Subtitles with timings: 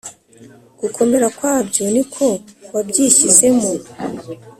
[0.81, 2.25] gukomera kwabyo niko
[2.73, 3.69] wabyishyizemo